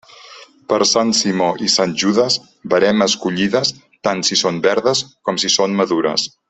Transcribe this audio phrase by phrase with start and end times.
[0.71, 2.39] Per Sant Simó i Sant Judes,
[2.75, 3.75] veremes collides,
[4.09, 6.31] tant si són verdes com si són madures.